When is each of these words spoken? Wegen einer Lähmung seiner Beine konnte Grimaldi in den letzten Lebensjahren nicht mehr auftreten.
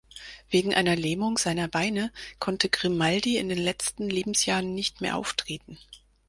Wegen 0.49 0.73
einer 0.73 0.95
Lähmung 0.95 1.37
seiner 1.37 1.67
Beine 1.67 2.11
konnte 2.39 2.69
Grimaldi 2.69 3.37
in 3.37 3.49
den 3.49 3.59
letzten 3.59 4.09
Lebensjahren 4.09 4.73
nicht 4.73 4.99
mehr 4.99 5.15
auftreten. 5.15 5.77